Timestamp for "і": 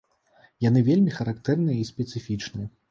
1.85-1.89